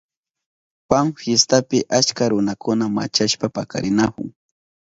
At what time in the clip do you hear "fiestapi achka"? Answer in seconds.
1.19-2.23